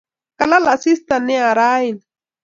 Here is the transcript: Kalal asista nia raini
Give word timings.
Kalal 0.39 0.65
asista 0.73 1.15
nia 1.27 1.53
raini 1.59 2.01